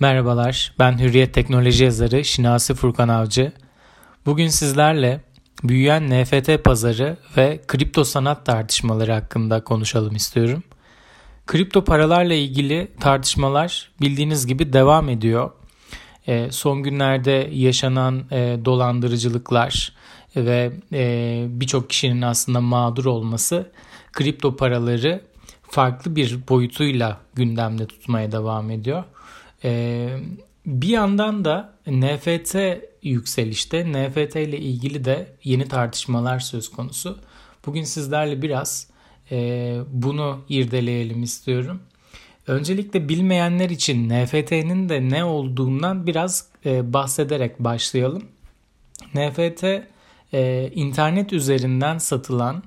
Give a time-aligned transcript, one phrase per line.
[0.00, 3.52] Merhabalar, ben Hürriyet Teknoloji yazarı Şinasi Furkan Avcı.
[4.26, 5.20] Bugün sizlerle
[5.64, 10.62] büyüyen NFT pazarı ve kripto sanat tartışmaları hakkında konuşalım istiyorum.
[11.46, 15.50] Kripto paralarla ilgili tartışmalar bildiğiniz gibi devam ediyor.
[16.26, 19.92] E, son günlerde yaşanan e, dolandırıcılıklar
[20.36, 23.70] ve e, birçok kişinin aslında mağdur olması
[24.12, 25.22] kripto paraları
[25.62, 29.04] farklı bir boyutuyla gündemde tutmaya devam ediyor.
[29.64, 30.18] Ee,
[30.66, 32.56] bir yandan da NFT
[33.02, 37.18] yükselişte NFT ile ilgili de yeni tartışmalar söz konusu.
[37.66, 38.90] Bugün sizlerle biraz
[39.30, 41.80] e, bunu irdeleyelim istiyorum.
[42.46, 48.22] Öncelikle bilmeyenler için NFT'nin de ne olduğundan biraz e, bahsederek başlayalım.
[49.14, 49.64] NFT
[50.32, 52.62] e, internet üzerinden satılan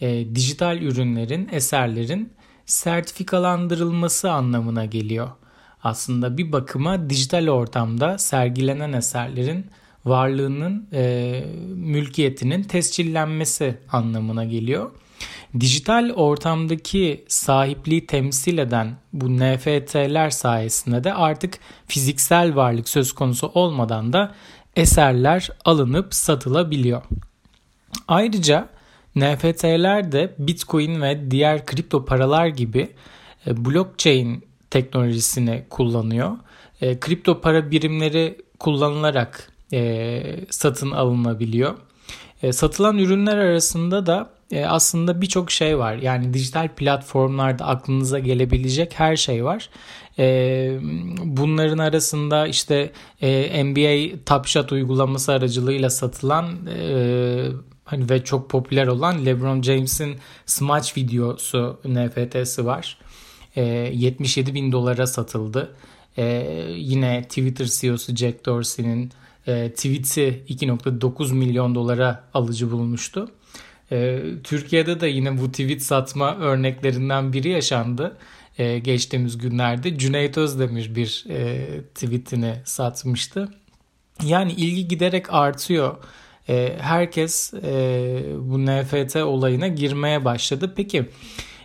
[0.00, 2.32] e, dijital ürünlerin, eserlerin
[2.66, 5.30] sertifikalandırılması anlamına geliyor.
[5.88, 9.66] Aslında bir bakıma dijital ortamda sergilenen eserlerin
[10.04, 14.90] varlığının, e, mülkiyetinin tescillenmesi anlamına geliyor.
[15.60, 24.12] Dijital ortamdaki sahipliği temsil eden bu NFT'ler sayesinde de artık fiziksel varlık söz konusu olmadan
[24.12, 24.34] da
[24.76, 27.02] eserler alınıp satılabiliyor.
[28.08, 28.68] Ayrıca
[29.16, 32.88] NFT'ler de Bitcoin ve diğer kripto paralar gibi
[33.46, 36.30] e, blockchain teknolojisini kullanıyor.
[36.80, 41.74] E, kripto para birimleri kullanılarak e, satın alınabiliyor.
[42.42, 45.94] E, satılan ürünler arasında da e, aslında birçok şey var.
[45.94, 49.70] Yani dijital platformlarda aklınıza gelebilecek her şey var.
[50.18, 50.78] E,
[51.24, 57.48] bunların arasında işte e, NBA Top Shot uygulaması aracılığıyla satılan e,
[57.84, 60.16] hani ve çok popüler olan LeBron James'in
[60.46, 62.98] smaç videosu NFT'si var.
[63.56, 65.74] E, 77 bin dolara satıldı.
[66.18, 66.24] E,
[66.76, 69.12] yine Twitter CEO'su Jack Dorsey'nin
[69.46, 73.30] e, tweet'i 2.9 milyon dolara alıcı bulmuştu.
[73.92, 78.16] E, Türkiye'de de yine bu tweet satma örneklerinden biri yaşandı.
[78.58, 83.48] E, geçtiğimiz günlerde Cüneyt Özdemir bir e, tweetini satmıştı.
[84.24, 85.96] Yani ilgi giderek artıyor
[86.48, 90.72] e, herkes e, bu NFT olayına girmeye başladı.
[90.76, 91.08] Peki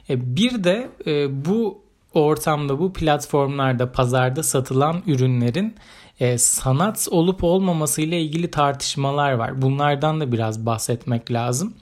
[0.09, 1.83] bir de e, bu
[2.13, 5.75] ortamda bu platformlarda pazarda satılan ürünlerin
[6.19, 9.61] e, sanat olup olmaması ile ilgili tartışmalar var.
[9.61, 11.73] Bunlardan da biraz bahsetmek lazım.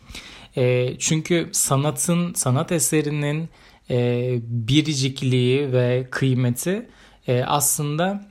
[0.57, 3.49] E, çünkü sanatın, sanat eserinin
[3.89, 6.89] e, biricikliği ve kıymeti
[7.27, 8.23] e, aslında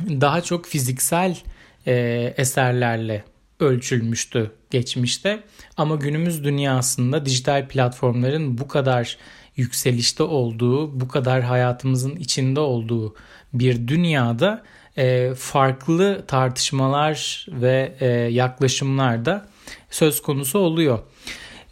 [0.00, 1.38] daha çok fiziksel
[1.86, 1.94] e,
[2.36, 3.24] eserlerle
[3.60, 5.42] ölçülmüştü geçmişte.
[5.76, 9.16] Ama günümüz dünyasında dijital platformların bu kadar
[9.56, 13.14] yükselişte olduğu, bu kadar hayatımızın içinde olduğu
[13.52, 14.62] bir dünyada
[14.96, 19.48] e, farklı tartışmalar ve e, yaklaşımlar da
[19.90, 20.98] söz konusu oluyor.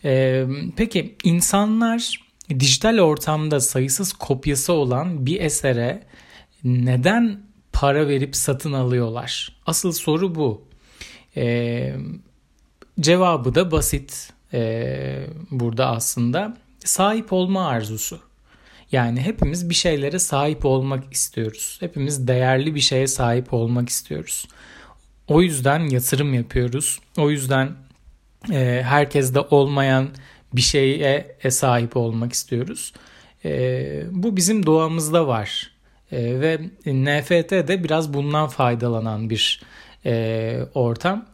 [0.04, 0.44] E,
[0.76, 6.02] peki insanlar dijital ortamda sayısız kopyası olan bir esere
[6.64, 7.40] neden
[7.72, 9.56] para verip satın alıyorlar?
[9.66, 10.66] Asıl soru bu.
[11.36, 11.96] E,
[13.00, 16.56] cevabı da basit e, burada aslında.
[16.84, 18.20] Sahip olma arzusu.
[18.92, 21.76] Yani hepimiz bir şeylere sahip olmak istiyoruz.
[21.80, 24.48] Hepimiz değerli bir şeye sahip olmak istiyoruz.
[25.28, 27.00] O yüzden yatırım yapıyoruz.
[27.18, 27.72] O yüzden
[28.52, 30.08] e, herkeste olmayan
[30.52, 32.92] bir şeye e, sahip olmak istiyoruz.
[33.44, 35.70] E, bu bizim doğamızda var.
[36.12, 39.62] E, ve NFT de biraz bundan faydalanan bir
[40.06, 41.26] e, ortam.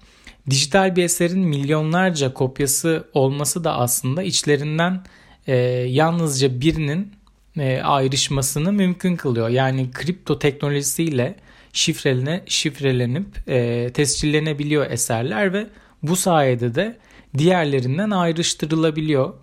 [0.50, 5.04] Dijital bir eserin milyonlarca kopyası olması da aslında içlerinden
[5.46, 5.56] e,
[5.88, 7.12] yalnızca birinin
[7.58, 9.48] e, ayrışmasını mümkün kılıyor.
[9.48, 11.36] Yani kripto teknolojisiyle
[11.72, 15.66] şifreline, şifrelenip e, tescillenebiliyor eserler ve
[16.02, 16.98] bu sayede de
[17.38, 19.34] diğerlerinden ayrıştırılabiliyor.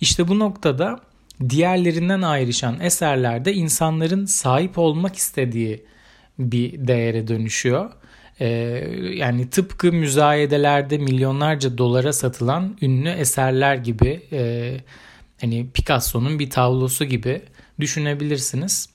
[0.00, 1.00] İşte bu noktada
[1.48, 5.84] diğerlerinden ayrışan eserlerde insanların sahip olmak istediği
[6.38, 7.90] bir değere dönüşüyor.
[8.40, 8.46] Ee,
[9.14, 14.76] yani tıpkı müzayedelerde milyonlarca dolara satılan ünlü eserler gibi e,
[15.40, 17.42] hani Picasso'nun bir tablosu gibi
[17.80, 18.88] düşünebilirsiniz.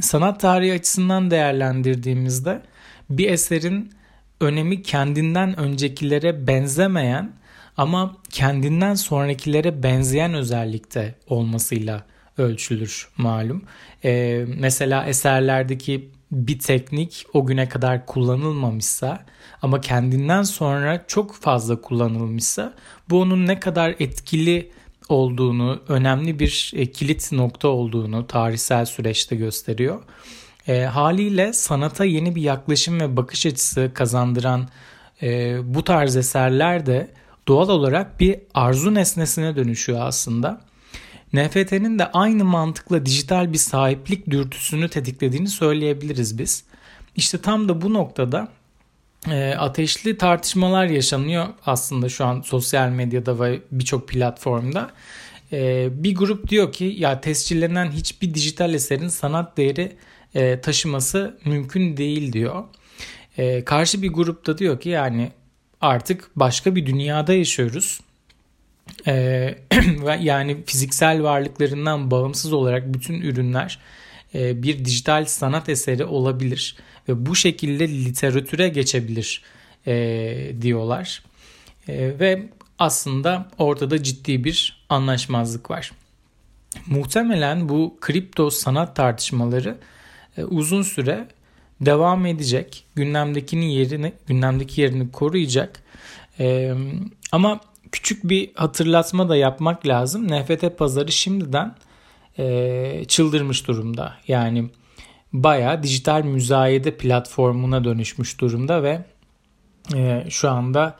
[0.00, 2.62] Sanat tarihi açısından değerlendirdiğimizde
[3.10, 3.92] bir eserin
[4.40, 7.32] önemi kendinden öncekilere benzemeyen
[7.76, 12.06] ama kendinden sonrakilere benzeyen özellikte olmasıyla
[12.38, 13.62] ölçülür malum.
[14.04, 19.24] Ee, mesela eserlerdeki bir teknik o güne kadar kullanılmamışsa
[19.62, 22.74] ama kendinden sonra çok fazla kullanılmışsa
[23.10, 24.70] bu onun ne kadar etkili
[25.08, 30.02] olduğunu, önemli bir e, kilit nokta olduğunu tarihsel süreçte gösteriyor.
[30.68, 34.68] E, haliyle sanata yeni bir yaklaşım ve bakış açısı kazandıran
[35.22, 37.10] e, bu tarz eserler de
[37.48, 40.60] doğal olarak bir arzu nesnesine dönüşüyor aslında.
[41.32, 46.64] NFT'nin de aynı mantıkla dijital bir sahiplik dürtüsünü tetiklediğini söyleyebiliriz biz.
[47.16, 48.48] İşte tam da bu noktada
[49.30, 54.90] e, ateşli tartışmalar yaşanıyor aslında şu an sosyal medyada ve birçok platformda.
[55.52, 59.96] E, bir grup diyor ki ya tescillenen hiçbir dijital eserin sanat değeri
[60.34, 62.64] e, taşıması mümkün değil diyor.
[63.38, 65.32] E, karşı bir grupta diyor ki yani
[65.80, 68.00] artık başka bir dünyada yaşıyoruz.
[69.06, 69.58] Ee,
[70.20, 73.78] yani fiziksel varlıklarından bağımsız olarak bütün ürünler
[74.34, 76.76] e, bir dijital sanat eseri olabilir
[77.08, 79.42] ve bu şekilde literatüre geçebilir
[79.86, 81.22] e, diyorlar.
[81.88, 82.48] E, ve
[82.78, 85.92] aslında ortada ciddi bir anlaşmazlık var.
[86.86, 89.78] Muhtemelen bu kripto sanat tartışmaları
[90.36, 91.28] e, uzun süre
[91.80, 92.84] devam edecek.
[92.94, 95.82] Gündemdekinin yerini gündemdeki yerini koruyacak.
[96.40, 96.74] E,
[97.32, 97.60] ama
[97.92, 100.28] küçük bir hatırlatma da yapmak lazım.
[100.28, 101.74] NFT pazarı şimdiden
[102.38, 104.14] e, çıldırmış durumda.
[104.28, 104.70] Yani
[105.32, 109.04] baya dijital müzayede platformuna dönüşmüş durumda ve
[109.94, 110.96] e, şu anda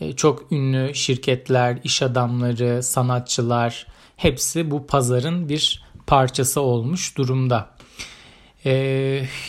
[0.00, 3.86] e, çok ünlü şirketler, iş adamları, sanatçılar
[4.16, 7.70] hepsi bu pazarın bir parçası olmuş durumda.
[8.64, 8.72] E,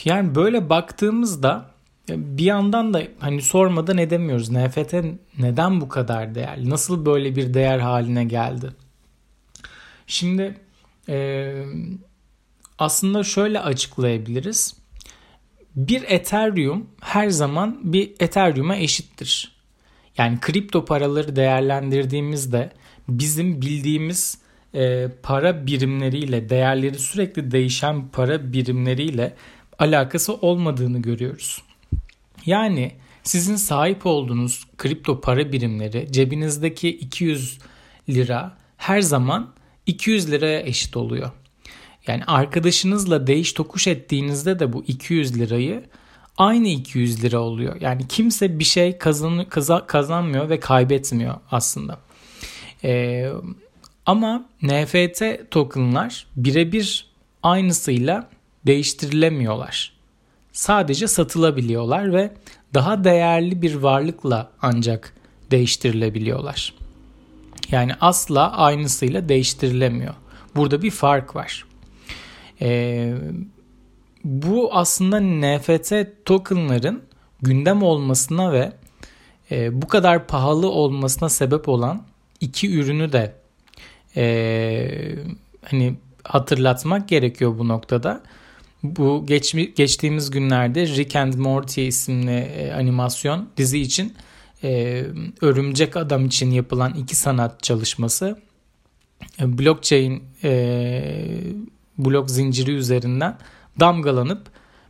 [0.06, 1.71] yani böyle baktığımızda
[2.18, 4.50] bir yandan da hani sormadan edemiyoruz.
[4.50, 4.94] NFT
[5.40, 6.70] neden bu kadar değerli?
[6.70, 8.72] Nasıl böyle bir değer haline geldi?
[10.08, 10.58] Şimdi
[11.10, 11.54] e,
[12.78, 14.76] aslında şöyle açıklayabiliriz.
[15.76, 19.52] Bir Ethereum her zaman bir Ethereum'a eşittir.
[20.18, 22.72] Yani kripto paraları değerlendirdiğimizde
[23.10, 24.38] bizim bildiğimiz
[24.76, 29.34] e, para birimleriyle, değerleri sürekli değişen para birimleriyle
[29.80, 31.62] alakası olmadığını görüyoruz.
[32.46, 32.92] Yani
[33.24, 37.60] sizin sahip olduğunuz kripto para birimleri cebinizdeki 200
[38.10, 39.54] lira her zaman
[39.86, 41.32] 200 liraya eşit oluyor.
[42.08, 45.84] Yani arkadaşınızla değiş tokuş ettiğinizde de bu 200 lirayı
[46.38, 47.82] aynı 200 lira oluyor.
[47.82, 49.46] Yani kimse bir şey kazan,
[49.88, 52.00] kazanmıyor ve kaybetmiyor aslında.
[52.84, 53.32] Ee,
[54.06, 57.06] ama NFT tokenlar birebir
[57.44, 58.30] aynısıyla
[58.68, 60.01] değiştirilemiyorlar.
[60.54, 62.32] Sadece satılabiliyorlar ve
[62.74, 65.14] daha değerli bir varlıkla ancak
[65.52, 66.74] değiştirilebiliyorlar.
[67.72, 70.14] Yani asla aynısıyla değiştirilemiyor.
[70.56, 71.66] Burada bir fark var.
[72.62, 73.14] Ee,
[74.24, 75.94] bu aslında NFT
[76.26, 77.04] tokenların
[77.42, 78.72] gündem olmasına ve
[79.52, 82.04] e, bu kadar pahalı olmasına sebep olan
[82.42, 83.36] iki ürünü de
[84.16, 85.16] e,
[85.66, 88.24] hani hatırlatmak gerekiyor bu noktada.
[88.84, 94.14] Bu geç, geçtiğimiz günlerde Rick and Morty isimli e, animasyon dizi için
[94.64, 95.04] e,
[95.42, 98.40] Örümcek Adam için yapılan iki sanat çalışması
[99.40, 101.04] e, blockchain e,
[101.98, 103.38] blok zinciri üzerinden
[103.80, 104.42] damgalanıp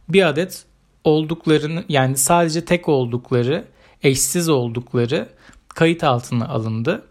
[0.10, 0.66] bir adet
[1.04, 3.66] olduklarını yani sadece tek oldukları
[4.04, 5.30] eşsiz oldukları
[5.68, 7.08] kayıt altına alındı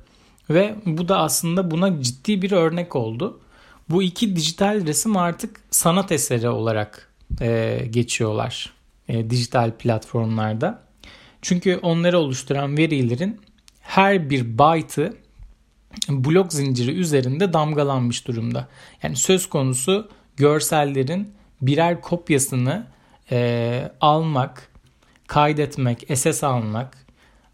[0.51, 3.41] ve bu da aslında buna ciddi bir örnek oldu.
[3.91, 8.73] Bu iki dijital resim artık sanat eseri olarak e, geçiyorlar
[9.09, 10.83] e, dijital platformlarda.
[11.43, 13.41] Çünkü onları oluşturan verilerin
[13.81, 15.17] her bir byte'ı
[16.09, 18.69] blok zinciri üzerinde damgalanmış durumda.
[19.03, 22.87] Yani söz konusu görsellerin birer kopyasını
[23.31, 24.73] e, almak,
[25.27, 27.07] kaydetmek, SS almak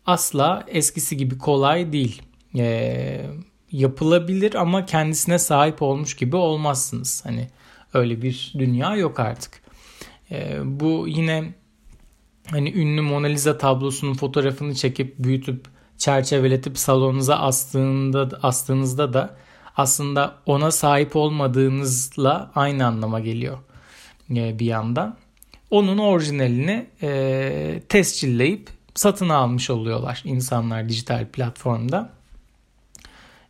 [0.06, 2.22] asla eskisi gibi kolay değil.
[2.56, 3.26] E,
[3.72, 7.24] yapılabilir ama kendisine sahip olmuş gibi olmazsınız.
[7.24, 7.48] Hani
[7.94, 9.60] öyle bir dünya yok artık.
[10.30, 11.54] E, bu yine
[12.50, 15.66] hani ünlü Mona Lisa tablosunun fotoğrafını çekip büyütüp
[15.98, 19.36] çerçeveletip salonunuza astığında astığınızda da
[19.76, 23.58] aslında ona sahip olmadığınızla aynı anlama geliyor
[24.30, 25.16] e, bir yandan.
[25.70, 32.10] Onun orijinalini e, tescilleyip satın almış oluyorlar insanlar dijital platformda.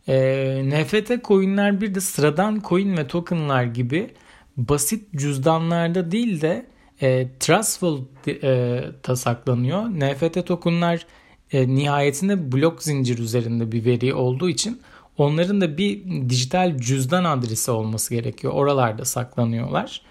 [0.07, 4.09] E, NFT coinler bir de sıradan coin ve tokenlar gibi
[4.57, 6.65] basit cüzdanlarda değil de
[7.01, 9.83] e, Trustful e, tasaklanıyor.
[9.83, 11.05] NFT tokenlar
[11.51, 14.81] e, nihayetinde blok zincir üzerinde bir veri olduğu için
[15.17, 18.53] onların da bir dijital cüzdan adresi olması gerekiyor.
[18.53, 20.01] Oralarda saklanıyorlar.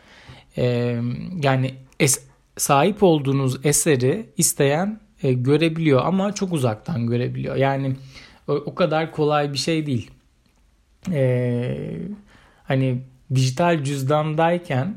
[0.59, 0.97] E,
[1.43, 2.21] yani es,
[2.57, 7.57] sahip olduğunuz eseri isteyen e, görebiliyor ama çok uzaktan görebiliyor.
[7.57, 7.97] Yani
[8.49, 10.11] o, kadar kolay bir şey değil.
[11.13, 11.99] E,
[12.65, 13.03] hani
[13.35, 14.97] dijital cüzdandayken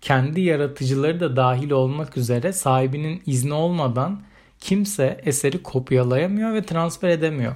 [0.00, 4.22] kendi yaratıcıları da dahil olmak üzere sahibinin izni olmadan
[4.60, 7.54] kimse eseri kopyalayamıyor ve transfer edemiyor.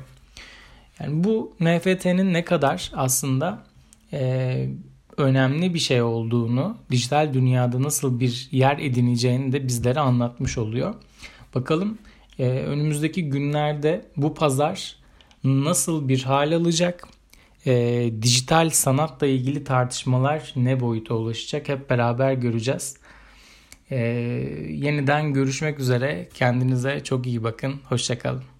[1.00, 3.62] Yani bu NFT'nin ne kadar aslında
[4.12, 4.68] e,
[5.16, 10.94] önemli bir şey olduğunu, dijital dünyada nasıl bir yer edineceğini de bizlere anlatmış oluyor.
[11.54, 11.98] Bakalım
[12.38, 14.96] e, önümüzdeki günlerde bu pazar
[15.44, 17.08] nasıl bir hal alacak?
[17.66, 22.96] E, dijital sanatla ilgili tartışmalar ne boyuta ulaşacak hep beraber göreceğiz.
[23.90, 23.96] E,
[24.70, 26.28] yeniden görüşmek üzere.
[26.34, 27.80] Kendinize çok iyi bakın.
[27.88, 28.53] Hoşçakalın.